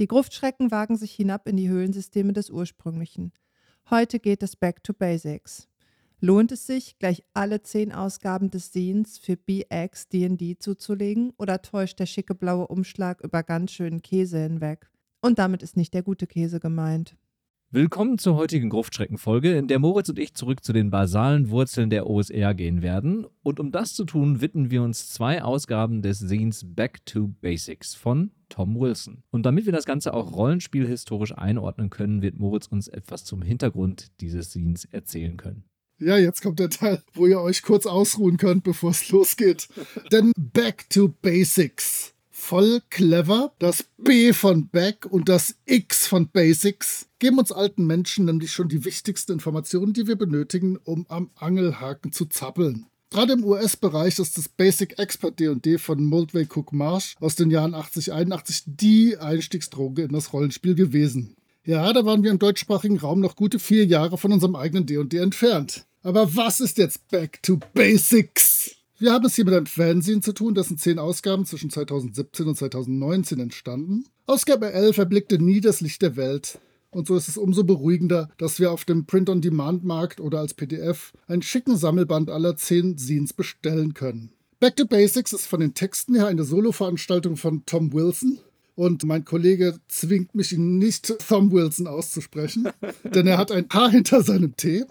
[0.00, 3.32] Die Gruftschrecken wagen sich hinab in die Höhlensysteme des Ursprünglichen.
[3.90, 5.68] Heute geht es back to basics.
[6.20, 11.98] Lohnt es sich, gleich alle zehn Ausgaben des Scenes für BX D&D zuzulegen oder täuscht
[11.98, 14.90] der schicke blaue Umschlag über ganz schönen Käse hinweg?
[15.20, 17.14] Und damit ist nicht der gute Käse gemeint.
[17.72, 22.10] Willkommen zur heutigen Gruftschrecken-Folge, in der Moritz und ich zurück zu den basalen Wurzeln der
[22.10, 23.28] OSR gehen werden.
[23.44, 27.94] Und um das zu tun, widmen wir uns zwei Ausgaben des Scenes Back to Basics
[27.94, 29.22] von Tom Wilson.
[29.30, 34.08] Und damit wir das Ganze auch rollenspielhistorisch einordnen können, wird Moritz uns etwas zum Hintergrund
[34.20, 35.62] dieses Scenes erzählen können.
[36.00, 39.68] Ja, jetzt kommt der Teil, wo ihr euch kurz ausruhen könnt, bevor es losgeht.
[40.10, 43.52] Denn Back to Basics voll clever.
[43.58, 48.68] Das B von Back und das X von Basics geben uns alten Menschen nämlich schon
[48.68, 52.86] die wichtigsten Informationen, die wir benötigen, um am Angelhaken zu zappeln.
[53.10, 57.74] Gerade im US-Bereich ist das Basic Expert D&D von Moldway Cook Marsh aus den Jahren
[57.74, 61.36] 80-81 die Einstiegsdroge in das Rollenspiel gewesen.
[61.64, 65.18] Ja, da waren wir im deutschsprachigen Raum noch gute vier Jahre von unserem eigenen D&D
[65.18, 65.86] entfernt.
[66.02, 68.79] Aber was ist jetzt Back to Basics?
[69.00, 72.54] Wir haben es hier mit einem Fernsehen zu tun, dessen zehn Ausgaben zwischen 2017 und
[72.54, 74.04] 2019 entstanden.
[74.26, 76.58] Ausgabe 11 erblickte nie das Licht der Welt.
[76.90, 81.40] Und so ist es umso beruhigender, dass wir auf dem Print-on-Demand-Markt oder als PDF einen
[81.40, 84.32] schicken Sammelband aller zehn Scenes bestellen können.
[84.58, 88.38] Back to Basics ist von den Texten her eine Solo-Veranstaltung von Tom Wilson.
[88.74, 92.68] Und mein Kollege zwingt mich, ihn nicht Tom Wilson auszusprechen,
[93.04, 94.84] denn er hat ein Haar hinter seinem T.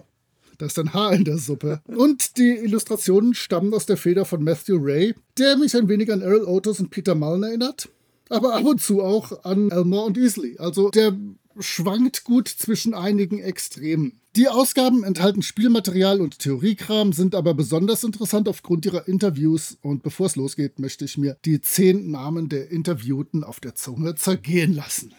[0.60, 1.80] Da ist ein Haar in der Suppe.
[1.86, 6.20] Und die Illustrationen stammen aus der Feder von Matthew Ray, der mich ein wenig an
[6.20, 7.88] Errol Otis und Peter Mullen erinnert.
[8.28, 10.58] Aber ab und zu auch an Elmore und Easley.
[10.58, 11.16] Also der
[11.58, 14.20] schwankt gut zwischen einigen Extremen.
[14.36, 19.78] Die Ausgaben enthalten Spielmaterial und Theoriekram, sind aber besonders interessant aufgrund ihrer Interviews.
[19.80, 24.14] Und bevor es losgeht, möchte ich mir die zehn Namen der Interviewten auf der Zunge
[24.14, 25.14] zergehen lassen.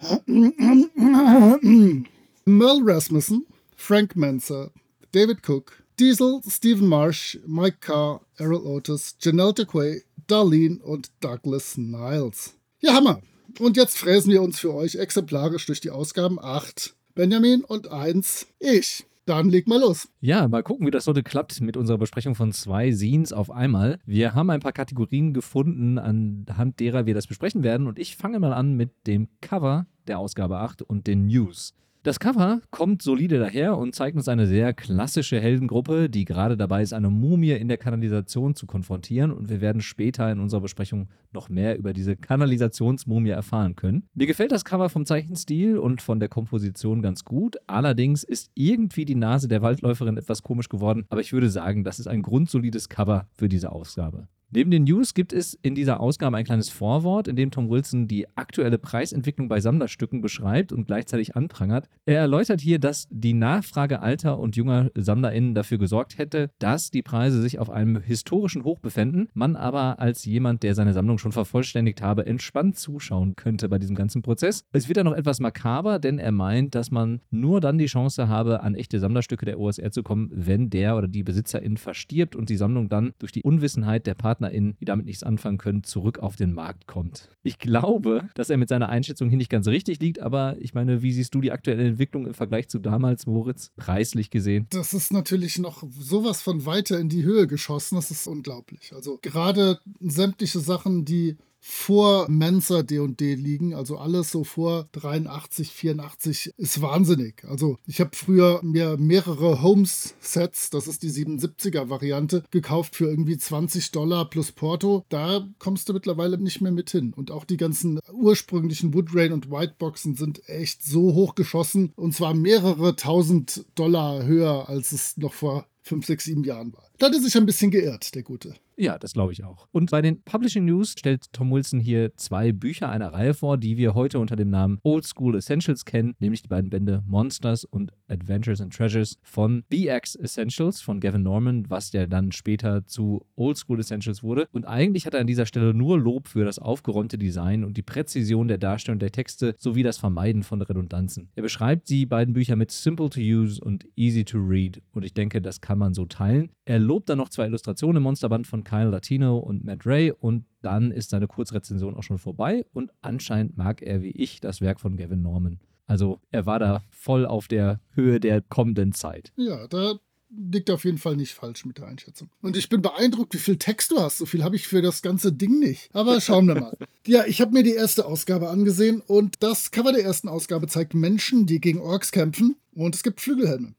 [2.44, 4.72] Merle Rasmussen, Frank Manser,
[5.12, 12.56] David Cook, Diesel, Stephen Marsh, Mike Carr, Errol Otis, Janelle DeQuay, Darlene und Douglas Niles.
[12.80, 13.22] Ja, Hammer!
[13.58, 16.94] Und jetzt fräsen wir uns für euch exemplarisch durch die Ausgaben 8.
[17.14, 19.06] Benjamin und 1 ich.
[19.24, 20.08] Dann leg mal los.
[20.20, 23.98] Ja, mal gucken, wie das heute klappt mit unserer Besprechung von zwei Scenes auf einmal.
[24.06, 27.88] Wir haben ein paar Kategorien gefunden, anhand derer wir das besprechen werden.
[27.88, 31.74] Und ich fange mal an mit dem Cover der Ausgabe 8 und den News.
[32.06, 36.80] Das Cover kommt solide daher und zeigt uns eine sehr klassische Heldengruppe, die gerade dabei
[36.80, 39.32] ist, eine Mumie in der Kanalisation zu konfrontieren.
[39.32, 44.04] Und wir werden später in unserer Besprechung noch mehr über diese Kanalisationsmumie erfahren können.
[44.14, 47.56] Mir gefällt das Cover vom Zeichenstil und von der Komposition ganz gut.
[47.66, 51.06] Allerdings ist irgendwie die Nase der Waldläuferin etwas komisch geworden.
[51.08, 54.28] Aber ich würde sagen, das ist ein grundsolides Cover für diese Ausgabe.
[54.52, 58.06] Neben den News gibt es in dieser Ausgabe ein kleines Vorwort, in dem Tom Wilson
[58.06, 61.88] die aktuelle Preisentwicklung bei Sammlerstücken beschreibt und gleichzeitig anprangert.
[62.06, 67.02] Er erläutert hier, dass die Nachfrage alter und junger SammlerInnen dafür gesorgt hätte, dass die
[67.02, 71.32] Preise sich auf einem historischen Hoch befänden, man aber als jemand, der seine Sammlung schon
[71.32, 74.64] vervollständigt habe, entspannt zuschauen könnte bei diesem ganzen Prozess.
[74.72, 78.28] Es wird dann noch etwas makaber, denn er meint, dass man nur dann die Chance
[78.28, 82.48] habe, an echte Sammlerstücke der OSR zu kommen, wenn der oder die Besitzerin verstirbt und
[82.48, 86.18] die Sammlung dann durch die Unwissenheit der Partner PartnerInnen, die damit nichts anfangen können, zurück
[86.18, 87.28] auf den Markt kommt.
[87.42, 91.02] Ich glaube, dass er mit seiner Einschätzung hier nicht ganz richtig liegt, aber ich meine,
[91.02, 94.66] wie siehst du die aktuelle Entwicklung im Vergleich zu damals, Moritz, preislich gesehen?
[94.70, 97.96] Das ist natürlich noch sowas von weiter in die Höhe geschossen.
[97.96, 98.92] Das ist unglaublich.
[98.94, 101.36] Also gerade sämtliche Sachen, die
[101.68, 107.44] vor Mensa D&D liegen, also alles so vor 83, 84 ist wahnsinnig.
[107.44, 113.36] Also ich habe früher mir mehrere Homes-Sets, das ist die 77er Variante, gekauft für irgendwie
[113.36, 115.04] 20 Dollar plus Porto.
[115.08, 117.12] Da kommst du mittlerweile nicht mehr mit hin.
[117.12, 122.32] Und auch die ganzen ursprünglichen Woodrain und Whiteboxen sind echt so hoch geschossen und zwar
[122.32, 126.88] mehrere tausend Dollar höher, als es noch vor 5, 6, 7 Jahren war.
[126.98, 128.54] Da hat er sich ein bisschen geirrt, der Gute.
[128.78, 129.68] Ja, das glaube ich auch.
[129.72, 133.78] Und bei den Publishing News stellt Tom Wilson hier zwei Bücher einer Reihe vor, die
[133.78, 137.92] wir heute unter dem Namen Old School Essentials kennen, nämlich die beiden Bände Monsters und
[138.08, 143.56] Adventures and Treasures von BX Essentials von Gavin Norman, was ja dann später zu Old
[143.56, 144.46] School Essentials wurde.
[144.52, 147.82] Und eigentlich hat er an dieser Stelle nur Lob für das aufgeräumte Design und die
[147.82, 151.30] Präzision der Darstellung der Texte sowie das Vermeiden von Redundanzen.
[151.34, 155.14] Er beschreibt die beiden Bücher mit Simple to Use und Easy to Read und ich
[155.14, 156.50] denke, das kann man so teilen.
[156.66, 160.44] Er lobt dann noch zwei Illustrationen im Monsterband von Kyle Latino und Matt Ray und
[160.62, 164.80] dann ist seine Kurzrezension auch schon vorbei und anscheinend mag er wie ich das Werk
[164.80, 165.60] von Gavin Norman.
[165.86, 169.32] Also er war da voll auf der Höhe der kommenden Zeit.
[169.36, 169.94] Ja, da
[170.30, 172.28] liegt auf jeden Fall nicht falsch mit der Einschätzung.
[172.42, 174.18] Und ich bin beeindruckt, wie viel Text du hast.
[174.18, 175.88] So viel habe ich für das ganze Ding nicht.
[175.94, 176.76] Aber schauen wir mal.
[177.06, 180.94] ja, ich habe mir die erste Ausgabe angesehen und das Cover der ersten Ausgabe zeigt
[180.94, 183.74] Menschen, die gegen Orks kämpfen und es gibt Flügelhelme.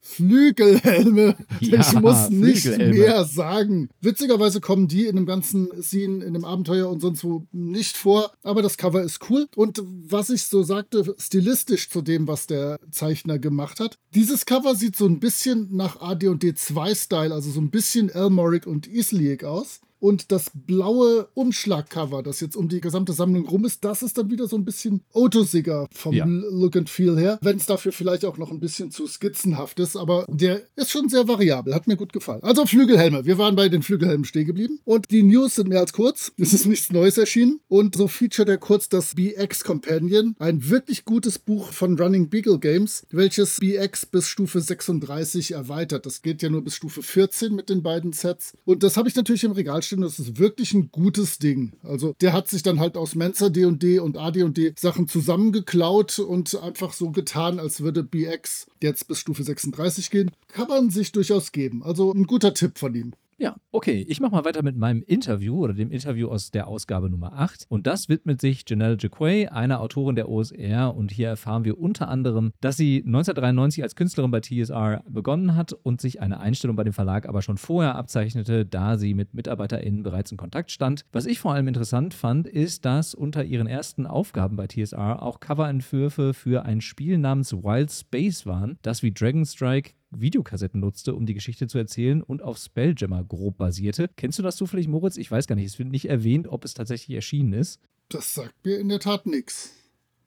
[0.00, 1.36] Flügelhelme.
[1.60, 3.90] Ja, ich muss nicht mehr sagen.
[4.00, 8.32] Witzigerweise kommen die in dem ganzen Scene, in dem Abenteuer und sonst wo nicht vor.
[8.42, 9.46] Aber das Cover ist cool.
[9.56, 13.98] Und was ich so sagte, stilistisch zu dem, was der Zeichner gemacht hat.
[14.14, 18.66] Dieses Cover sieht so ein bisschen nach AD&D 2 Style, also so ein bisschen Elmoric
[18.66, 19.80] und Isliek aus.
[20.00, 24.30] Und das blaue Umschlagcover, das jetzt um die gesamte Sammlung rum ist, das ist dann
[24.30, 26.24] wieder so ein bisschen autosiger vom Ja.
[26.26, 27.38] Look and Feel her.
[27.42, 31.08] Wenn es dafür vielleicht auch noch ein bisschen zu skizzenhaft ist, aber der ist schon
[31.08, 32.42] sehr variabel, hat mir gut gefallen.
[32.42, 34.80] Also Flügelhelme, wir waren bei den Flügelhelmen stehen geblieben.
[34.84, 36.32] Und die News sind mehr als kurz.
[36.38, 37.60] Es ist nichts Neues erschienen.
[37.68, 42.58] Und so featuret er kurz das BX Companion, ein wirklich gutes Buch von Running Beagle
[42.58, 46.06] Games, welches BX bis Stufe 36 erweitert.
[46.06, 48.54] Das geht ja nur bis Stufe 14 mit den beiden Sets.
[48.64, 49.89] Und das habe ich natürlich im Regal stehen.
[49.96, 51.72] Das ist wirklich ein gutes Ding.
[51.82, 56.92] Also der hat sich dann halt aus Mensa D&D und AD&D Sachen zusammengeklaut und einfach
[56.92, 60.30] so getan, als würde BX jetzt bis Stufe 36 gehen.
[60.48, 61.82] Kann man sich durchaus geben.
[61.82, 63.12] Also ein guter Tipp von ihm.
[63.40, 64.04] Ja, okay.
[64.06, 67.64] Ich mache mal weiter mit meinem Interview oder dem Interview aus der Ausgabe Nummer 8.
[67.70, 70.94] Und das widmet sich Janelle Jaquay, einer Autorin der OSR.
[70.94, 75.72] Und hier erfahren wir unter anderem, dass sie 1993 als Künstlerin bei TSR begonnen hat
[75.72, 80.02] und sich eine Einstellung bei dem Verlag aber schon vorher abzeichnete, da sie mit MitarbeiterInnen
[80.02, 81.06] bereits in Kontakt stand.
[81.10, 85.40] Was ich vor allem interessant fand, ist, dass unter ihren ersten Aufgaben bei TSR auch
[85.40, 91.26] Coverentwürfe für ein Spiel namens Wild Space waren, das wie Dragon Strike Videokassetten nutzte, um
[91.26, 94.10] die Geschichte zu erzählen und auf Spelljammer grob basierte.
[94.16, 95.16] Kennst du das zufällig, Moritz?
[95.16, 95.66] Ich weiß gar nicht.
[95.66, 97.80] Es wird nicht erwähnt, ob es tatsächlich erschienen ist.
[98.08, 99.74] Das sagt mir in der Tat nichts.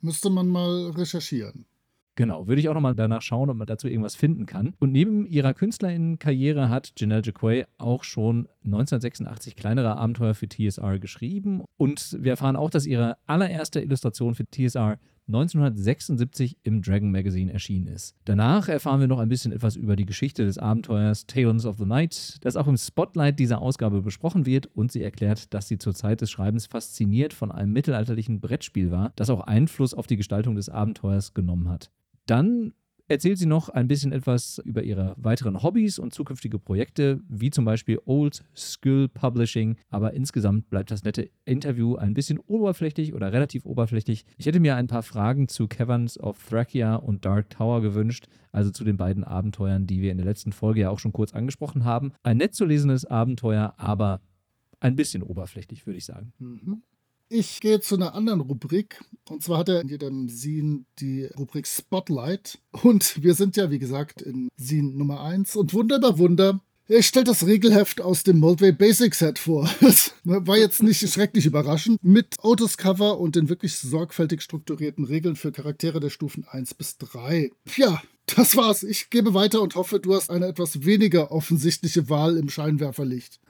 [0.01, 1.65] Müsste man mal recherchieren.
[2.15, 4.75] Genau, würde ich auch nochmal danach schauen, ob man dazu irgendwas finden kann.
[4.79, 11.63] Und neben ihrer KünstlerInnen-Karriere hat Janelle Jaquay auch schon 1986 kleinere Abenteuer für TSR geschrieben.
[11.75, 17.87] Und wir erfahren auch, dass ihre allererste Illustration für TSR 1976 im Dragon Magazine erschienen
[17.87, 18.15] ist.
[18.25, 21.85] Danach erfahren wir noch ein bisschen etwas über die Geschichte des Abenteuers Talons of the
[21.85, 25.93] Night, das auch im Spotlight dieser Ausgabe besprochen wird und sie erklärt, dass sie zur
[25.93, 30.55] Zeit des Schreibens fasziniert von einem mittelalterlichen Brettspiel war, das auch Einfluss auf die Gestaltung
[30.55, 31.91] des Abenteuers genommen hat.
[32.25, 32.73] Dann
[33.07, 37.65] erzählt sie noch ein bisschen etwas über ihre weiteren Hobbys und zukünftige Projekte, wie zum
[37.65, 39.77] Beispiel Old School Publishing.
[39.89, 44.25] Aber insgesamt bleibt das nette Interview ein bisschen oberflächlich oder relativ oberflächlich.
[44.37, 48.71] Ich hätte mir ein paar Fragen zu Caverns of Thracia und Dark Tower gewünscht, also
[48.71, 51.85] zu den beiden Abenteuern, die wir in der letzten Folge ja auch schon kurz angesprochen
[51.85, 52.13] haben.
[52.23, 54.21] Ein nett zu lesendes Abenteuer, aber
[54.79, 56.33] ein bisschen oberflächlich, würde ich sagen.
[56.39, 56.83] Mhm.
[57.35, 59.03] Ich gehe zu einer anderen Rubrik.
[59.27, 62.59] Und zwar hat er in jedem Scene die Rubrik Spotlight.
[62.83, 65.55] Und wir sind ja, wie gesagt, in Scene Nummer 1.
[65.55, 69.67] Und Wunder über Wunder, er stellt das Regelheft aus dem Moldway Basic Set vor.
[69.81, 71.97] Das war jetzt nicht schrecklich überraschend.
[72.03, 77.49] Mit Autoscover und den wirklich sorgfältig strukturierten Regeln für Charaktere der Stufen 1 bis 3.
[77.75, 78.83] Ja, das war's.
[78.83, 83.39] Ich gebe weiter und hoffe, du hast eine etwas weniger offensichtliche Wahl im Scheinwerferlicht.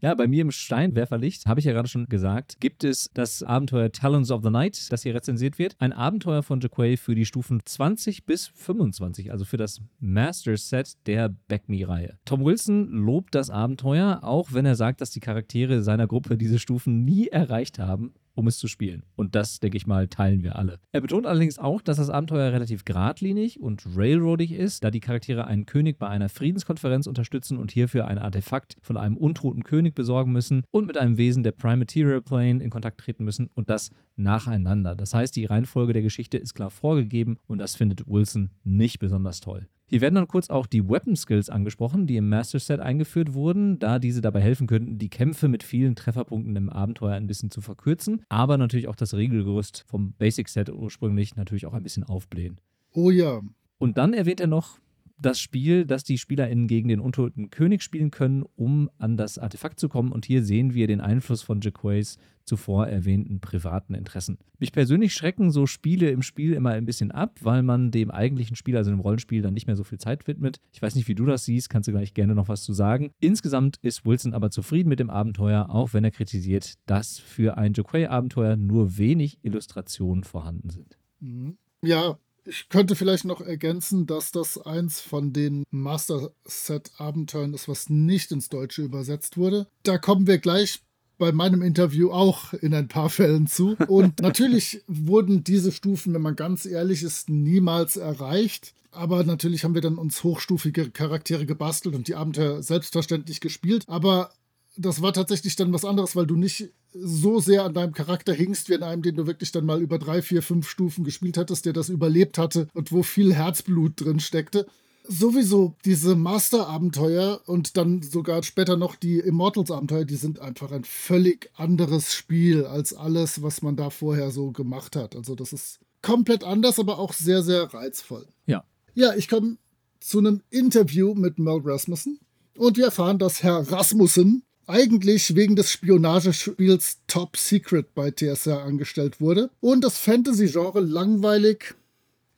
[0.00, 3.92] Ja, bei mir im Steinwerferlicht, habe ich ja gerade schon gesagt, gibt es das Abenteuer
[3.92, 5.76] Talons of the Night, das hier rezensiert wird.
[5.78, 10.94] Ein Abenteuer von Jaquay für die Stufen 20 bis 25, also für das Master Set
[11.06, 12.18] der Back Me-Reihe.
[12.24, 16.58] Tom Wilson lobt das Abenteuer, auch wenn er sagt, dass die Charaktere seiner Gruppe diese
[16.58, 19.02] Stufen nie erreicht haben um es zu spielen.
[19.16, 20.78] Und das, denke ich mal, teilen wir alle.
[20.92, 25.46] Er betont allerdings auch, dass das Abenteuer relativ geradlinig und railroadig ist, da die Charaktere
[25.46, 30.32] einen König bei einer Friedenskonferenz unterstützen und hierfür ein Artefakt von einem untoten König besorgen
[30.32, 33.90] müssen und mit einem Wesen der Prime Material Plane in Kontakt treten müssen und das
[34.16, 34.94] nacheinander.
[34.94, 39.40] Das heißt, die Reihenfolge der Geschichte ist klar vorgegeben und das findet Wilson nicht besonders
[39.40, 39.68] toll.
[39.86, 43.78] Hier werden dann kurz auch die Weapon Skills angesprochen, die im Master Set eingeführt wurden,
[43.78, 47.60] da diese dabei helfen könnten, die Kämpfe mit vielen Trefferpunkten im Abenteuer ein bisschen zu
[47.60, 52.58] verkürzen, aber natürlich auch das Regelgerüst vom Basic Set ursprünglich natürlich auch ein bisschen aufblähen.
[52.94, 53.40] Oh ja,
[53.78, 54.78] Und dann erwähnt er noch
[55.18, 59.80] das Spiel, das die SpielerInnen gegen den untoten König spielen können, um an das Artefakt
[59.80, 60.12] zu kommen.
[60.12, 64.38] Und hier sehen wir den Einfluss von Jaquays zuvor erwähnten privaten Interessen.
[64.58, 68.56] Mich persönlich schrecken so Spiele im Spiel immer ein bisschen ab, weil man dem eigentlichen
[68.56, 70.60] Spiel, also dem Rollenspiel, dann nicht mehr so viel Zeit widmet.
[70.72, 73.12] Ich weiß nicht, wie du das siehst, kannst du gleich gerne noch was zu sagen.
[73.20, 77.74] Insgesamt ist Wilson aber zufrieden mit dem Abenteuer, auch wenn er kritisiert, dass für ein
[77.74, 80.98] Jaquay-Abenteuer nur wenig Illustrationen vorhanden sind.
[81.20, 81.56] Mhm.
[81.84, 88.32] Ja, ich könnte vielleicht noch ergänzen, dass das eins von den Master-Set-Abenteuern ist, was nicht
[88.32, 89.66] ins Deutsche übersetzt wurde.
[89.82, 90.80] Da kommen wir gleich
[91.18, 93.76] bei meinem Interview auch in ein paar Fällen zu.
[93.86, 98.74] Und natürlich wurden diese Stufen, wenn man ganz ehrlich ist, niemals erreicht.
[98.90, 103.84] Aber natürlich haben wir dann uns hochstufige Charaktere gebastelt und die Abenteuer selbstverständlich gespielt.
[103.86, 104.32] Aber
[104.76, 108.68] das war tatsächlich dann was anderes, weil du nicht so sehr an deinem Charakter hingst,
[108.68, 111.64] wie an einem, den du wirklich dann mal über drei, vier, fünf Stufen gespielt hattest,
[111.64, 114.66] der das überlebt hatte und wo viel Herzblut drin steckte.
[115.04, 121.50] Sowieso diese Master-Abenteuer und dann sogar später noch die Immortals-Abenteuer, die sind einfach ein völlig
[121.56, 125.16] anderes Spiel als alles, was man da vorher so gemacht hat.
[125.16, 128.26] Also das ist komplett anders, aber auch sehr, sehr reizvoll.
[128.46, 128.64] Ja.
[128.94, 129.56] Ja, ich komme
[129.98, 132.20] zu einem Interview mit Mel Rasmussen
[132.56, 139.20] und wir erfahren, dass Herr Rasmussen eigentlich wegen des Spionagespiels Top Secret bei TSR angestellt
[139.20, 141.74] wurde und das Fantasy-Genre langweilig,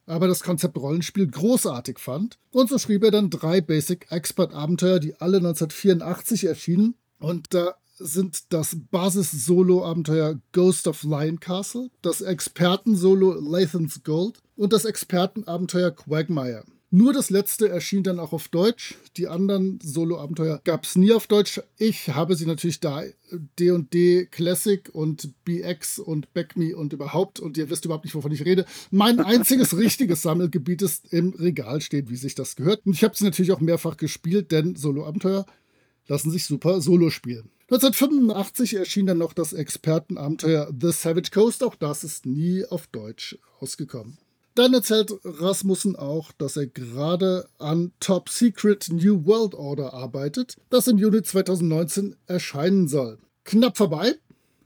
[0.06, 2.38] aber das Konzept Rollenspiel großartig fand.
[2.50, 6.94] Und so schrieb er dann drei Basic Expert-Abenteuer, die alle 1984 erschienen.
[7.18, 14.84] Und da sind das Basis-Solo-Abenteuer Ghost of Lion Castle, das Experten-Solo Lathan's Gold und das
[14.84, 16.64] Experten-Abenteuer Quagmire.
[16.96, 18.94] Nur das letzte erschien dann auch auf Deutsch.
[19.16, 21.60] Die anderen Solo-Abenteuer gab es nie auf Deutsch.
[21.76, 23.02] Ich habe sie natürlich da.
[23.58, 27.40] D&D Classic und BX und Back Me und überhaupt.
[27.40, 28.64] Und ihr wisst überhaupt nicht, wovon ich rede.
[28.92, 32.86] Mein einziges richtiges Sammelgebiet ist im Regal steht, wie sich das gehört.
[32.86, 35.46] Und ich habe sie natürlich auch mehrfach gespielt, denn Solo-Abenteuer
[36.06, 37.50] lassen sich super solo spielen.
[37.72, 41.64] 1985 erschien dann noch das Expertenabenteuer The Savage Coast.
[41.64, 44.16] Auch das ist nie auf Deutsch rausgekommen.
[44.54, 50.86] Dann erzählt Rasmussen auch, dass er gerade an Top Secret New World Order arbeitet, das
[50.86, 53.18] im Juni 2019 erscheinen soll.
[53.44, 54.14] Knapp vorbei,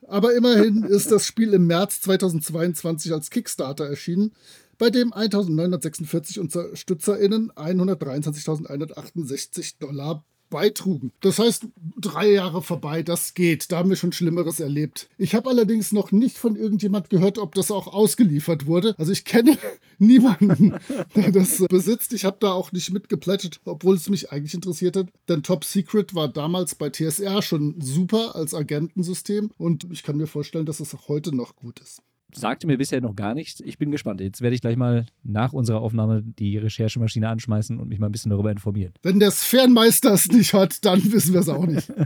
[0.06, 4.34] aber immerhin ist das Spiel im März 2022 als Kickstarter erschienen,
[4.76, 11.12] bei dem 1946 UnterstützerInnen 123.168 Dollar beitrugen.
[11.20, 13.70] Das heißt, drei Jahre vorbei, das geht.
[13.72, 15.08] Da haben wir schon Schlimmeres erlebt.
[15.18, 18.94] Ich habe allerdings noch nicht von irgendjemand gehört, ob das auch ausgeliefert wurde.
[18.98, 19.58] Also ich kenne
[19.98, 20.74] niemanden,
[21.14, 22.12] der das besitzt.
[22.12, 25.08] Ich habe da auch nicht mitgeplättet, obwohl es mich eigentlich interessiert hat.
[25.28, 30.26] Denn Top Secret war damals bei TSR schon super als Agentensystem und ich kann mir
[30.26, 32.02] vorstellen, dass es auch heute noch gut ist
[32.32, 33.60] sagte mir bisher noch gar nichts.
[33.60, 34.20] Ich bin gespannt.
[34.20, 38.12] Jetzt werde ich gleich mal nach unserer Aufnahme die Recherchemaschine anschmeißen und mich mal ein
[38.12, 38.92] bisschen darüber informieren.
[39.02, 41.92] Wenn der Fernmeister es nicht hat, dann wissen wir es auch nicht.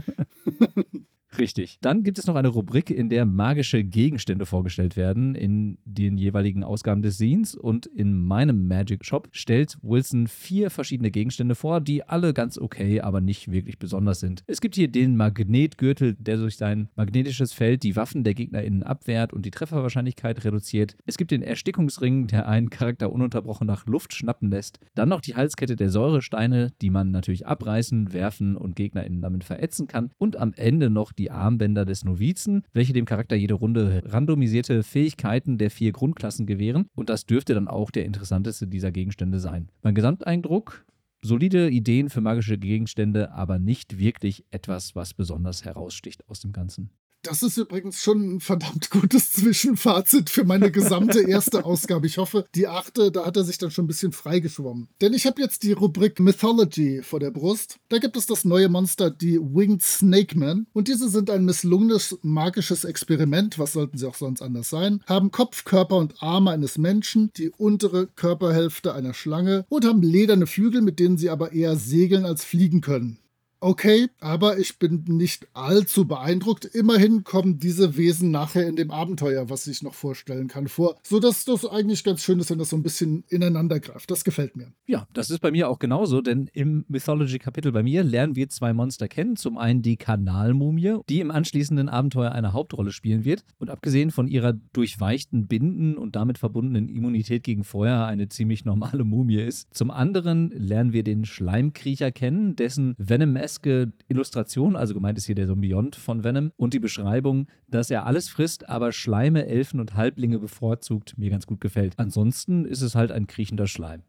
[1.37, 1.77] Richtig.
[1.81, 6.63] Dann gibt es noch eine Rubrik, in der magische Gegenstände vorgestellt werden in den jeweiligen
[6.63, 7.55] Ausgaben des Scenes.
[7.55, 13.01] Und in meinem Magic Shop stellt Wilson vier verschiedene Gegenstände vor, die alle ganz okay,
[13.01, 14.43] aber nicht wirklich besonders sind.
[14.47, 19.33] Es gibt hier den Magnetgürtel, der durch sein magnetisches Feld die Waffen der GegnerInnen abwehrt
[19.33, 20.95] und die Trefferwahrscheinlichkeit reduziert.
[21.05, 24.79] Es gibt den Erstickungsring, der einen Charakter ununterbrochen nach Luft schnappen lässt.
[24.95, 29.87] Dann noch die Halskette der Säuresteine, die man natürlich abreißen, werfen und GegnerInnen damit verätzen
[29.87, 30.11] kann.
[30.17, 34.83] Und am Ende noch die die Armbänder des Novizen, welche dem Charakter jede Runde randomisierte
[34.83, 36.87] Fähigkeiten der vier Grundklassen gewähren.
[36.95, 39.69] Und das dürfte dann auch der interessanteste dieser Gegenstände sein.
[39.83, 40.85] Mein Gesamteindruck,
[41.21, 46.89] solide Ideen für magische Gegenstände, aber nicht wirklich etwas, was besonders heraussticht aus dem Ganzen.
[47.23, 52.05] Das ist übrigens schon ein verdammt gutes Zwischenfazit für meine gesamte erste Ausgabe.
[52.05, 54.89] Ich hoffe, die achte, da hat er sich dann schon ein bisschen freigeschwommen.
[54.99, 57.77] Denn ich habe jetzt die Rubrik Mythology vor der Brust.
[57.87, 60.67] Da gibt es das neue Monster, die Winged Snake Man.
[60.73, 65.31] Und diese sind ein misslungenes magisches Experiment, was sollten sie auch sonst anders sein, haben
[65.31, 70.81] Kopf, Körper und Arme eines Menschen, die untere Körperhälfte einer Schlange und haben lederne Flügel,
[70.81, 73.19] mit denen sie aber eher segeln als fliegen können.
[73.63, 76.65] Okay, aber ich bin nicht allzu beeindruckt.
[76.65, 81.45] Immerhin kommen diese Wesen nachher in dem Abenteuer, was ich noch vorstellen kann, vor, sodass
[81.45, 84.11] das eigentlich ganz schön ist, wenn das so ein bisschen ineinander greift.
[84.11, 84.73] Das gefällt mir.
[84.85, 88.73] Ja, das ist bei mir auch genauso, denn im Mythology-Kapitel bei mir lernen wir zwei
[88.73, 89.37] Monster kennen.
[89.37, 94.27] Zum einen die Kanalmumie, die im anschließenden Abenteuer eine Hauptrolle spielen wird und abgesehen von
[94.27, 99.73] ihrer durchweichten Binden und damit verbundenen Immunität gegen Feuer eine ziemlich normale Mumie ist.
[99.73, 105.35] Zum anderen lernen wir den Schleimkriecher kennen, dessen Venom Venom-eske Illustration, also gemeint ist hier
[105.35, 109.95] der Symbiont von Venom, und die Beschreibung, dass er alles frisst, aber Schleime, Elfen und
[109.95, 111.93] Halblinge bevorzugt, mir ganz gut gefällt.
[111.97, 114.03] Ansonsten ist es halt ein kriechender Schleim.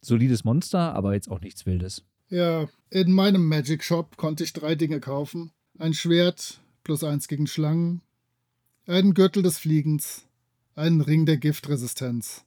[0.00, 2.04] Solides Monster, aber jetzt auch nichts Wildes.
[2.28, 5.50] Ja, in meinem Magic Shop konnte ich drei Dinge kaufen.
[5.78, 8.02] Ein Schwert plus eins gegen Schlangen,
[8.86, 10.26] einen Gürtel des Fliegens,
[10.74, 12.44] einen Ring der Giftresistenz.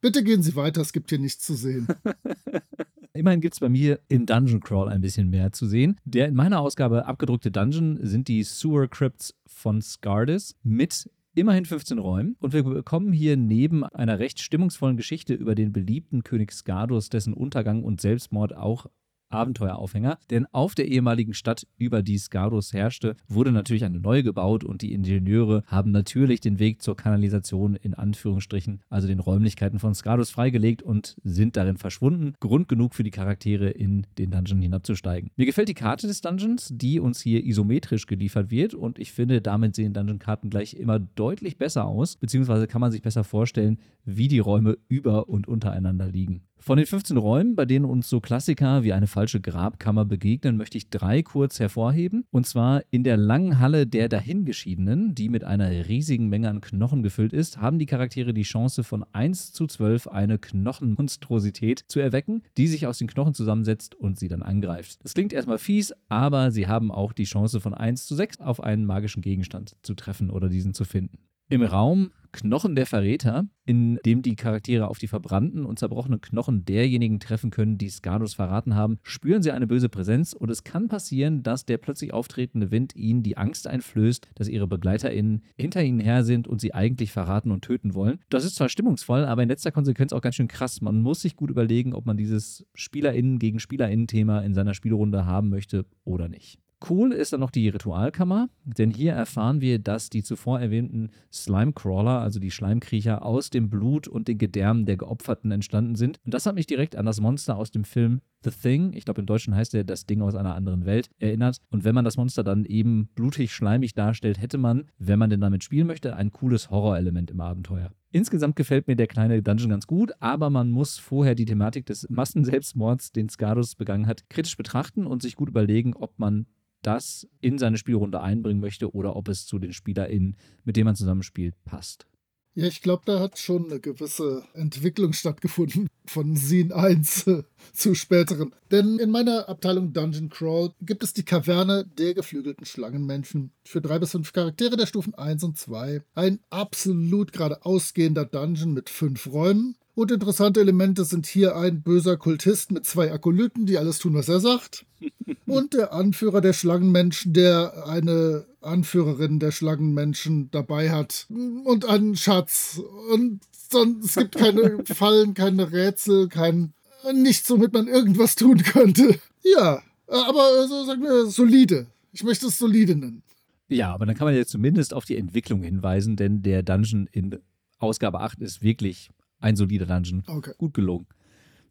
[0.00, 1.86] Bitte gehen Sie weiter, es gibt hier nichts zu sehen.
[3.14, 6.00] Immerhin gibt es bei mir im Dungeon Crawl ein bisschen mehr zu sehen.
[6.04, 11.98] Der in meiner Ausgabe abgedruckte Dungeon sind die Sewer Crypts von Scardis mit immerhin 15
[11.98, 12.36] Räumen.
[12.40, 17.34] Und wir bekommen hier neben einer recht stimmungsvollen Geschichte über den beliebten König Skardus, dessen
[17.34, 18.86] Untergang und Selbstmord auch
[19.32, 24.64] Abenteueraufhänger, denn auf der ehemaligen Stadt, über die Skardos herrschte, wurde natürlich eine neue gebaut
[24.64, 29.94] und die Ingenieure haben natürlich den Weg zur Kanalisation in Anführungsstrichen, also den Räumlichkeiten von
[29.94, 32.34] Skardos freigelegt und sind darin verschwunden.
[32.40, 35.30] Grund genug für die Charaktere in den Dungeon hinabzusteigen.
[35.36, 39.40] Mir gefällt die Karte des Dungeons, die uns hier isometrisch geliefert wird und ich finde,
[39.40, 44.28] damit sehen Dungeon-Karten gleich immer deutlich besser aus, beziehungsweise kann man sich besser vorstellen, wie
[44.28, 46.42] die Räume über und untereinander liegen.
[46.62, 50.78] Von den 15 Räumen, bei denen uns so Klassiker wie eine falsche Grabkammer begegnen, möchte
[50.78, 52.24] ich drei kurz hervorheben.
[52.30, 57.02] Und zwar in der langen Halle der Dahingeschiedenen, die mit einer riesigen Menge an Knochen
[57.02, 62.44] gefüllt ist, haben die Charaktere die Chance von 1 zu 12 eine Knochenmonstrosität zu erwecken,
[62.56, 65.00] die sich aus den Knochen zusammensetzt und sie dann angreift.
[65.02, 68.62] Das klingt erstmal fies, aber sie haben auch die Chance von 1 zu 6 auf
[68.62, 71.18] einen magischen Gegenstand zu treffen oder diesen zu finden.
[71.48, 76.64] Im Raum Knochen der Verräter, in dem die Charaktere auf die verbrannten und zerbrochenen Knochen
[76.64, 80.88] derjenigen treffen können, die Skardos verraten haben, spüren sie eine böse Präsenz und es kann
[80.88, 86.00] passieren, dass der plötzlich auftretende Wind ihnen die Angst einflößt, dass ihre BegleiterInnen hinter ihnen
[86.00, 88.18] her sind und sie eigentlich verraten und töten wollen.
[88.30, 90.80] Das ist zwar stimmungsvoll, aber in letzter Konsequenz auch ganz schön krass.
[90.80, 95.50] Man muss sich gut überlegen, ob man dieses SpielerInnen gegen SpielerInnen-Thema in seiner Spielrunde haben
[95.50, 96.61] möchte oder nicht.
[96.88, 102.20] Cool ist dann noch die Ritualkammer, denn hier erfahren wir, dass die zuvor erwähnten Slime-Crawler,
[102.20, 106.18] also die Schleimkriecher, aus dem Blut und den Gedärmen der Geopferten entstanden sind.
[106.24, 109.20] Und das hat mich direkt an das Monster aus dem Film The Thing, ich glaube
[109.20, 111.58] im Deutschen heißt er das Ding aus einer anderen Welt, erinnert.
[111.70, 115.40] Und wenn man das Monster dann eben blutig, schleimig darstellt, hätte man, wenn man denn
[115.40, 117.92] damit spielen möchte, ein cooles Horrorelement im Abenteuer.
[118.10, 122.08] Insgesamt gefällt mir der kleine Dungeon ganz gut, aber man muss vorher die Thematik des
[122.10, 126.46] Massenselbstmords, den Skardus begangen hat, kritisch betrachten und sich gut überlegen, ob man
[126.82, 130.96] das in seine Spielrunde einbringen möchte oder ob es zu den SpielerInnen, mit denen man
[130.96, 132.06] zusammenspielt, passt.
[132.54, 137.24] Ja, ich glaube, da hat schon eine gewisse Entwicklung stattgefunden von Scene 1
[137.72, 138.54] zu späteren.
[138.70, 143.98] Denn in meiner Abteilung Dungeon Crawl gibt es die Kaverne der geflügelten Schlangenmenschen für drei
[143.98, 146.02] bis fünf Charaktere der Stufen 1 und 2.
[146.14, 149.76] Ein absolut gerade ausgehender Dungeon mit fünf Räumen.
[149.94, 154.28] Und interessante Elemente sind hier ein böser Kultist mit zwei Akolyten, die alles tun, was
[154.28, 154.86] er sagt.
[155.46, 161.26] Und der Anführer der Schlangenmenschen, der eine Anführerin der Schlangenmenschen dabei hat.
[161.28, 162.80] Und einen Schatz.
[163.12, 166.72] Und sonst, es gibt keine Fallen, keine Rätsel, kein.
[167.12, 169.18] Nichts, womit man irgendwas tun könnte.
[169.42, 171.86] Ja, aber also, sagen wir solide.
[172.12, 173.22] Ich möchte es solide nennen.
[173.68, 177.40] Ja, aber dann kann man ja zumindest auf die Entwicklung hinweisen, denn der Dungeon in
[177.78, 179.10] Ausgabe 8 ist wirklich
[179.42, 180.24] ein solider Dungeon.
[180.26, 180.52] Okay.
[180.56, 181.06] Gut gelungen.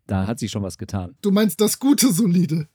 [0.07, 1.15] Da hat sich schon was getan.
[1.21, 2.67] Du meinst das gute Solide?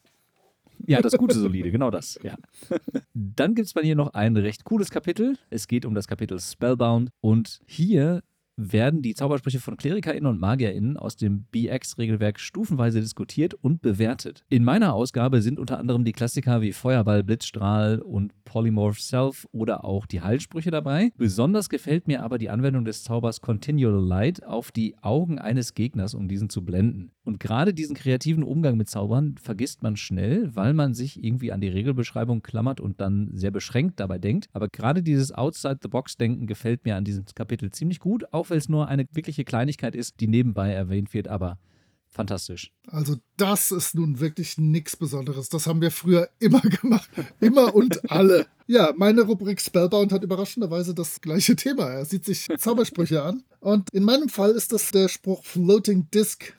[0.87, 2.37] Ja, das gute Solide, genau das, ja.
[3.15, 5.37] Dann gibt es bei mir noch ein recht cooles Kapitel.
[5.51, 8.23] Es geht um das Kapitel Spellbound und hier
[8.57, 14.45] werden die Zaubersprüche von KlerikerInnen und MagierInnen aus dem BX-Regelwerk stufenweise diskutiert und bewertet.
[14.49, 19.85] In meiner Ausgabe sind unter anderem die Klassiker wie Feuerball, Blitzstrahl und Polymorph Self oder
[19.85, 21.13] auch die Heilsprüche dabei.
[21.19, 26.15] Besonders gefällt mir aber die Anwendung des Zaubers Continual Light auf die Augen eines Gegners,
[26.15, 27.11] um diesen zu blenden.
[27.25, 31.61] Und gerade diesen kreativen Umgang mit Zaubern vergisst man schnell, weil man sich irgendwie an
[31.61, 34.49] die Regelbeschreibung klammert und dann sehr beschränkt dabei denkt.
[34.53, 38.89] Aber gerade dieses Outside-the-Box-Denken gefällt mir an diesem Kapitel ziemlich gut, auch wenn es nur
[38.89, 41.59] eine wirkliche Kleinigkeit ist, die nebenbei erwähnt wird, aber
[42.17, 42.73] fantastisch.
[42.89, 45.49] Also das ist nun wirklich nichts Besonderes.
[45.49, 47.09] Das haben wir früher immer gemacht.
[47.41, 48.47] Immer und alle.
[48.67, 51.89] Ja, meine Rubrik Spellbound hat überraschenderweise das gleiche Thema.
[51.91, 53.45] Er sieht sich Zaubersprüche an.
[53.61, 56.53] Und in meinem Fall ist das der Spruch Floating Disc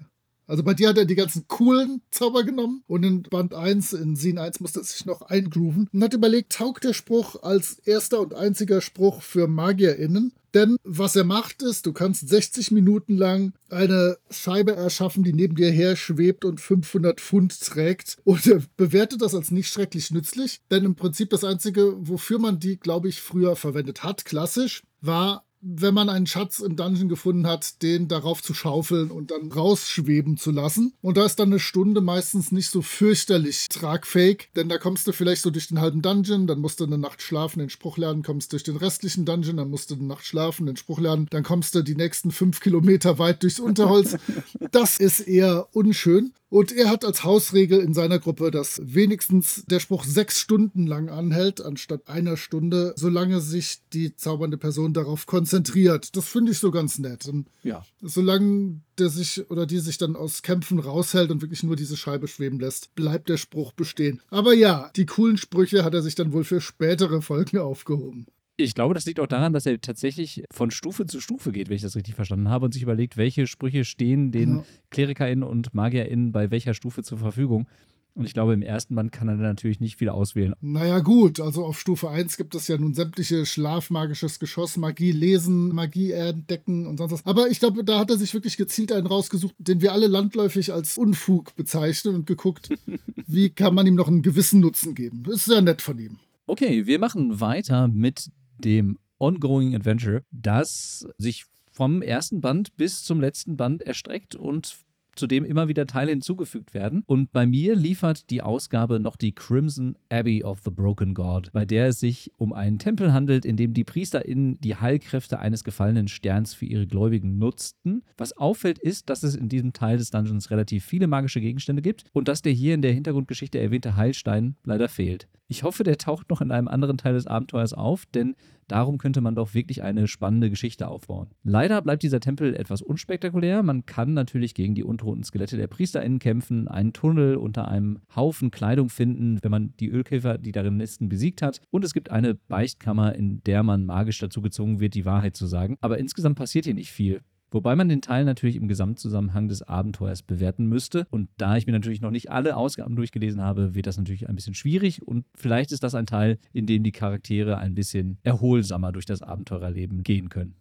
[0.48, 4.16] also bei dir hat er die ganzen coolen Zauber genommen und in Band 1, in
[4.16, 8.22] Scene 1 musste er sich noch eingrooven und hat überlegt, taugt der Spruch als erster
[8.22, 10.32] und einziger Spruch für MagierInnen?
[10.54, 15.56] Denn was er macht ist, du kannst 60 Minuten lang eine Scheibe erschaffen, die neben
[15.56, 18.18] dir her schwebt und 500 Pfund trägt.
[18.24, 20.62] Und er bewertet das als nicht schrecklich nützlich.
[20.72, 25.46] Denn im Prinzip das Einzige, wofür man die, glaube ich, früher verwendet hat, klassisch, war
[25.62, 30.38] wenn man einen Schatz im Dungeon gefunden hat, den darauf zu schaufeln und dann rausschweben
[30.38, 30.93] zu lassen.
[31.02, 35.12] Und da ist dann eine Stunde meistens nicht so fürchterlich tragfähig, denn da kommst du
[35.12, 38.24] vielleicht so durch den halben Dungeon, dann musst du eine Nacht schlafen, den Spruch lernen,
[38.24, 41.43] kommst durch den restlichen Dungeon, dann musst du eine Nacht schlafen, den Spruch lernen, dann
[41.43, 44.17] kommst du die nächsten fünf Kilometer weit durchs Unterholz.
[44.72, 46.34] Das ist eher unschön.
[46.50, 51.10] Und er hat als Hausregel in seiner Gruppe, dass wenigstens der Spruch sechs Stunden lang
[51.10, 56.16] anhält, anstatt einer Stunde, solange sich die zaubernde Person darauf konzentriert.
[56.16, 57.28] Das finde ich so ganz nett.
[57.28, 57.86] Und Ja.
[58.02, 62.28] solange der sich oder die sich dann aus Kämpfen raushält und wirklich nur diese Scheibe
[62.30, 64.22] schweben lässt, bleibt der Spruch bestehen.
[64.30, 68.26] Aber ja, die coolen Sprüche hat er sich dann wohl für spätere Folgen aufgehoben.
[68.60, 71.76] Ich glaube, das liegt auch daran, dass er tatsächlich von Stufe zu Stufe geht, wenn
[71.76, 74.63] ich das richtig verstanden habe, und sich überlegt, welche Sprüche stehen den Ja.
[74.89, 77.67] KlerikerInnen und MagierInnen bei welcher Stufe zur Verfügung.
[78.15, 80.56] Und ich glaube, im ersten Band kann er natürlich nicht viel auswählen.
[80.60, 85.67] Naja, gut, also auf Stufe 1 gibt es ja nun sämtliche schlafmagisches Geschoss, Magie lesen,
[85.70, 87.26] Magie entdecken und sonst was.
[87.28, 90.74] Aber ich glaube, da hat er sich wirklich gezielt einen rausgesucht, den wir alle landläufig
[90.74, 92.70] als Unfug bezeichnen und geguckt,
[93.28, 95.22] wie kann man ihm noch einen gewissen Nutzen geben.
[95.22, 96.17] Das ist sehr nett von ihm.
[96.48, 103.22] Okay, wir machen weiter mit dem Ongoing Adventure, das sich vom ersten Band bis zum
[103.22, 104.78] letzten Band erstreckt und
[105.17, 107.03] zu dem immer wieder Teile hinzugefügt werden.
[107.06, 111.65] Und bei mir liefert die Ausgabe noch die Crimson Abbey of the Broken God, bei
[111.65, 116.08] der es sich um einen Tempel handelt, in dem die PriesterInnen die Heilkräfte eines gefallenen
[116.08, 118.03] Sterns für ihre Gläubigen nutzten.
[118.17, 122.06] Was auffällt, ist, dass es in diesem Teil des Dungeons relativ viele magische Gegenstände gibt
[122.13, 125.27] und dass der hier in der Hintergrundgeschichte erwähnte Heilstein leider fehlt.
[125.49, 128.36] Ich hoffe, der taucht noch in einem anderen Teil des Abenteuers auf, denn
[128.67, 131.30] darum könnte man doch wirklich eine spannende Geschichte aufbauen.
[131.43, 133.63] Leider bleibt dieser Tempel etwas unspektakulär.
[133.63, 138.51] Man kann natürlich gegen die untoten Skelette der PriesterInnen kämpfen, einen Tunnel unter einem Haufen
[138.51, 141.62] Kleidung finden, wenn man die Ölkäfer, die darin nisten, besiegt hat.
[141.71, 145.47] Und es gibt eine Beichtkammer, in der man magisch dazu gezwungen wird, die Wahrheit zu
[145.47, 145.77] sagen.
[145.82, 147.21] Aber insgesamt passiert hier nicht viel.
[147.50, 151.08] Wobei man den Teil natürlich im Gesamtzusammenhang des Abenteuers bewerten müsste.
[151.12, 154.36] Und da ich mir natürlich noch nicht alle Ausgaben durchgelesen habe, wird das natürlich ein
[154.36, 155.08] bisschen schwierig.
[155.08, 159.22] Und vielleicht ist das ein Teil, in dem die Charaktere ein bisschen erholsamer durch das
[159.22, 160.56] Abenteurerleben gehen können.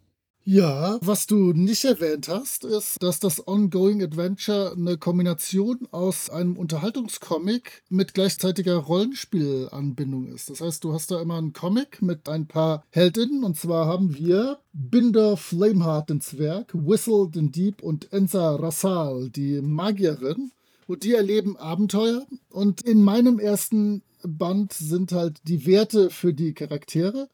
[0.49, 6.55] Ja, was du nicht erwähnt hast, ist, dass das Ongoing Adventure eine Kombination aus einem
[6.55, 10.49] Unterhaltungscomic mit gleichzeitiger Rollenspielanbindung ist.
[10.49, 14.15] Das heißt, du hast da immer einen Comic mit ein paar Heldinnen und zwar haben
[14.17, 20.53] wir Binder Flameheart den Zwerg, Whistle den Dieb und Enza Rassal die Magierin.
[20.87, 22.25] Und die erleben Abenteuer.
[22.49, 27.27] Und in meinem ersten Band sind halt die Werte für die Charaktere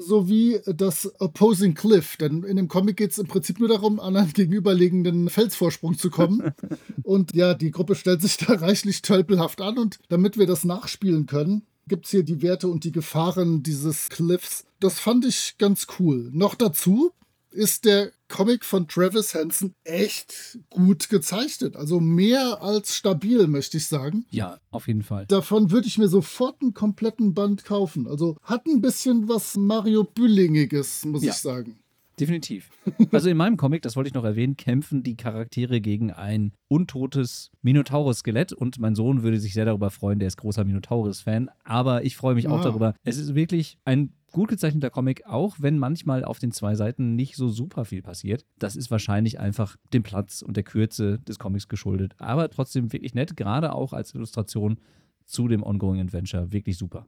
[0.00, 2.16] sowie das Opposing Cliff.
[2.16, 6.10] Denn in dem Comic geht es im Prinzip nur darum, an einen gegenüberliegenden Felsvorsprung zu
[6.10, 6.52] kommen.
[7.02, 9.78] und ja, die Gruppe stellt sich da reichlich tölpelhaft an.
[9.78, 14.08] Und damit wir das nachspielen können, gibt es hier die Werte und die Gefahren dieses
[14.08, 14.64] Cliffs.
[14.78, 16.30] Das fand ich ganz cool.
[16.32, 17.12] Noch dazu
[17.50, 21.76] ist der Comic von Travis Hansen echt gut gezeichnet.
[21.76, 24.24] Also mehr als stabil, möchte ich sagen.
[24.30, 25.26] Ja, auf jeden Fall.
[25.26, 28.06] Davon würde ich mir sofort einen kompletten Band kaufen.
[28.06, 31.32] Also hat ein bisschen was Mario Büllingiges, muss Ja.
[31.32, 31.76] ich sagen.
[32.18, 32.68] Definitiv.
[33.12, 37.50] Also in meinem Comic, das wollte ich noch erwähnen, kämpfen die Charaktere gegen ein untotes
[37.62, 42.16] Minotaurus-Skelett und mein Sohn würde sich sehr darüber freuen, der ist großer Minotaurus-Fan, aber ich
[42.18, 42.64] freue mich auch Ah.
[42.64, 42.94] darüber.
[43.04, 47.36] Es ist wirklich ein gut gezeichneter Comic, auch wenn manchmal auf den zwei Seiten nicht
[47.36, 48.44] so super viel passiert.
[48.58, 53.14] Das ist wahrscheinlich einfach dem Platz und der Kürze des Comics geschuldet, aber trotzdem wirklich
[53.14, 54.78] nett, gerade auch als Illustration
[55.24, 56.52] zu dem Ongoing Adventure.
[56.52, 57.06] Wirklich super.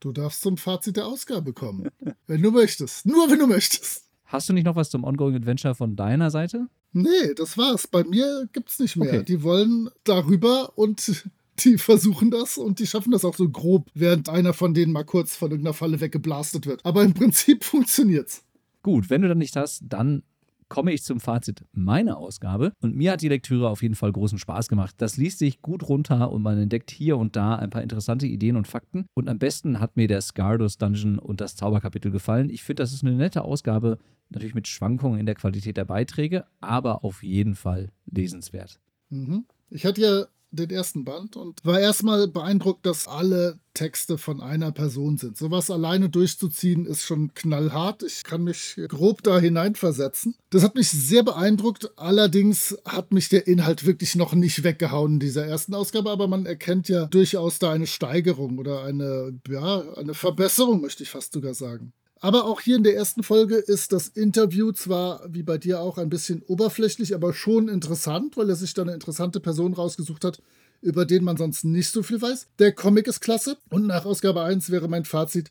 [0.00, 1.88] Du darfst zum Fazit der Ausgabe kommen.
[2.26, 3.06] wenn du möchtest.
[3.06, 4.06] Nur wenn du möchtest.
[4.24, 6.68] Hast du nicht noch was zum Ongoing Adventure von deiner Seite?
[6.92, 7.86] Nee, das war's.
[7.86, 9.08] Bei mir gibt's nicht mehr.
[9.08, 9.24] Okay.
[9.24, 11.28] Die wollen darüber und
[11.64, 15.04] die versuchen das und die schaffen das auch so grob, während einer von denen mal
[15.04, 16.84] kurz von irgendeiner Falle weggeblastet wird.
[16.84, 18.44] Aber im Prinzip funktioniert's.
[18.82, 20.22] Gut, wenn du dann nicht hast, dann
[20.70, 22.72] komme ich zum Fazit meiner Ausgabe.
[22.80, 24.94] Und mir hat die Lektüre auf jeden Fall großen Spaß gemacht.
[24.98, 28.56] Das liest sich gut runter und man entdeckt hier und da ein paar interessante Ideen
[28.56, 29.04] und Fakten.
[29.14, 32.48] Und am besten hat mir der Scardos Dungeon und das Zauberkapitel gefallen.
[32.48, 33.98] Ich finde, das ist eine nette Ausgabe,
[34.30, 38.78] natürlich mit Schwankungen in der Qualität der Beiträge, aber auf jeden Fall lesenswert.
[39.10, 39.44] Mhm.
[39.70, 44.72] Ich hatte ja den ersten Band und war erstmal beeindruckt, dass alle Texte von einer
[44.72, 45.36] Person sind.
[45.36, 48.02] Sowas alleine durchzuziehen ist schon knallhart.
[48.02, 50.34] Ich kann mich grob da hineinversetzen.
[50.50, 51.90] Das hat mich sehr beeindruckt.
[51.96, 56.46] Allerdings hat mich der Inhalt wirklich noch nicht weggehauen in dieser ersten Ausgabe, aber man
[56.46, 61.54] erkennt ja durchaus da eine Steigerung oder eine, ja, eine Verbesserung, möchte ich fast sogar
[61.54, 61.92] sagen.
[62.20, 65.96] Aber auch hier in der ersten Folge ist das Interview zwar wie bei dir auch
[65.96, 70.42] ein bisschen oberflächlich, aber schon interessant, weil er sich da eine interessante Person rausgesucht hat,
[70.82, 72.48] über den man sonst nicht so viel weiß.
[72.58, 75.50] Der Comic ist klasse und nach Ausgabe 1 wäre mein Fazit,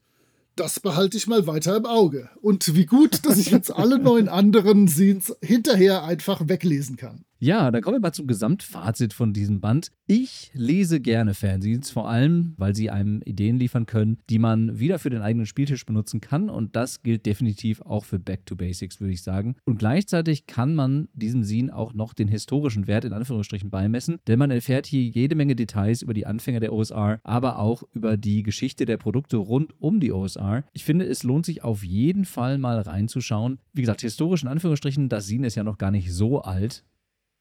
[0.55, 2.29] das behalte ich mal weiter im Auge.
[2.41, 7.25] Und wie gut, dass ich jetzt alle neun anderen Scenes hinterher einfach weglesen kann.
[7.41, 9.93] Ja, dann kommen wir mal zum Gesamtfazit von diesem Band.
[10.08, 14.99] Ich lese gerne Fanzines, vor allem, weil sie einem Ideen liefern können, die man wieder
[14.99, 16.49] für den eigenen Spieltisch benutzen kann.
[16.49, 19.56] Und das gilt definitiv auch für Back to Basics, würde ich sagen.
[19.63, 24.38] Und gleichzeitig kann man diesem Scene auch noch den historischen Wert in Anführungsstrichen beimessen, denn
[24.38, 28.43] man erfährt hier jede Menge Details über die Anfänger der OSR, aber auch über die
[28.43, 30.65] Geschichte der Produkte rund um die OSR.
[30.73, 33.60] Ich finde, es lohnt sich auf jeden Fall mal reinzuschauen.
[33.71, 36.84] Wie gesagt, historisch in Anführungsstrichen, das Scene ist ja noch gar nicht so alt.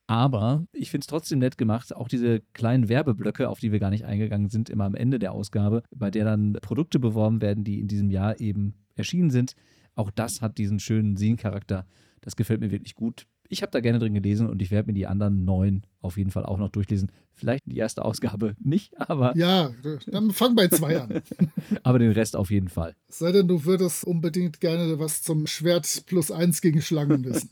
[0.09, 3.90] Aber ich finde es trotzdem nett gemacht, auch diese kleinen Werbeblöcke, auf die wir gar
[3.90, 7.79] nicht eingegangen sind, immer am Ende der Ausgabe, bei der dann Produkte beworben werden, die
[7.79, 9.55] in diesem Jahr eben erschienen sind.
[9.94, 11.87] Auch das hat diesen schönen Scene-Charakter.
[12.23, 13.27] Das gefällt mir wirklich gut.
[13.51, 16.31] Ich habe da gerne drin gelesen und ich werde mir die anderen neun auf jeden
[16.31, 17.12] Fall auch noch durchlesen.
[17.35, 19.37] Vielleicht die erste Ausgabe nicht, aber.
[19.37, 19.73] Ja,
[20.07, 21.21] dann fang bei zwei an.
[21.83, 22.94] aber den Rest auf jeden Fall.
[23.09, 27.51] Sei denn, du würdest unbedingt gerne was zum Schwert plus eins gegen Schlangen wissen.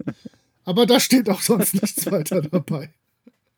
[0.66, 2.92] Aber da steht auch sonst nichts weiter dabei.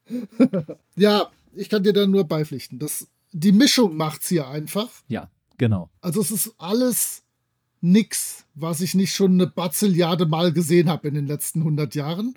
[0.97, 2.79] ja, ich kann dir da nur beipflichten.
[2.79, 4.91] Das, die Mischung macht's hier einfach.
[5.09, 5.89] Ja, genau.
[6.03, 7.23] Also es ist alles
[7.81, 12.35] nix, was ich nicht schon eine Bazilliarde Mal gesehen habe in den letzten 100 Jahren.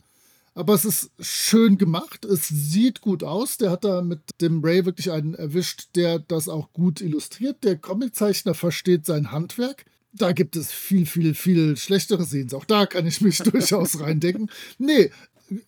[0.53, 2.23] Aber es ist schön gemacht.
[2.23, 3.57] Es sieht gut aus.
[3.57, 7.63] Der hat da mit dem Ray wirklich einen erwischt, der das auch gut illustriert.
[7.63, 12.53] Der Comiczeichner versteht sein Handwerk da gibt es viel, viel, viel schlechtere Scenes.
[12.53, 14.49] Auch da kann ich mich durchaus reindenken.
[14.77, 15.11] Nee,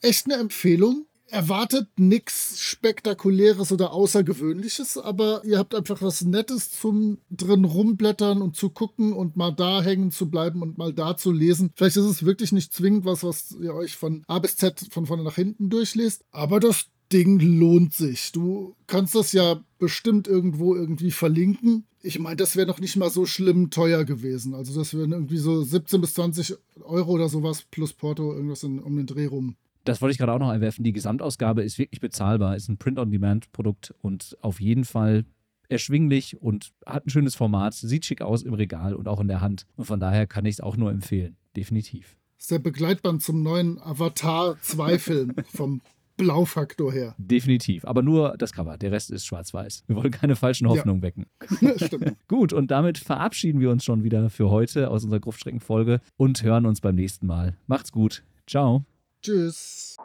[0.01, 1.05] echt eine Empfehlung.
[1.27, 8.55] Erwartet nichts Spektakuläres oder Außergewöhnliches, aber ihr habt einfach was Nettes zum drin rumblättern und
[8.55, 11.71] zu gucken und mal da hängen zu bleiben und mal da zu lesen.
[11.75, 15.07] Vielleicht ist es wirklich nicht zwingend was, was ihr euch von A bis Z von
[15.07, 18.31] vorne nach hinten durchlest, aber das Ding lohnt sich.
[18.31, 21.85] Du kannst das ja bestimmt irgendwo irgendwie verlinken.
[22.01, 24.55] Ich meine, das wäre noch nicht mal so schlimm teuer gewesen.
[24.55, 28.79] Also das wären irgendwie so 17 bis 20 Euro oder sowas plus Porto, irgendwas in,
[28.79, 29.55] um den Dreh rum.
[29.85, 30.83] Das wollte ich gerade auch noch einwerfen.
[30.83, 35.25] Die Gesamtausgabe ist wirklich bezahlbar, ist ein Print-on-Demand-Produkt und auf jeden Fall
[35.69, 39.41] erschwinglich und hat ein schönes Format, sieht schick aus im Regal und auch in der
[39.41, 39.67] Hand.
[39.75, 41.35] Und von daher kann ich es auch nur empfehlen.
[41.55, 42.17] Definitiv.
[42.37, 45.81] Das ist der Begleitband zum neuen Avatar 2-Film vom
[46.17, 47.15] Blaufaktor her.
[47.17, 47.85] Definitiv.
[47.85, 48.77] Aber nur das Cover.
[48.77, 49.83] Der Rest ist schwarz-weiß.
[49.87, 51.07] Wir wollen keine falschen Hoffnungen ja.
[51.07, 51.25] wecken.
[51.85, 52.15] Stimmt.
[52.27, 56.65] Gut, und damit verabschieden wir uns schon wieder für heute aus unserer Gruftstrecken-Folge und hören
[56.65, 57.57] uns beim nächsten Mal.
[57.67, 58.23] Macht's gut.
[58.47, 58.85] Ciao.
[59.21, 59.95] Tschüss.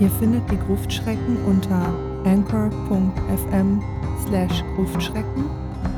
[0.00, 1.92] Ihr findet die Gruftschrecken unter
[2.24, 3.82] anchor.fm
[4.26, 5.67] slash Gruftschrecken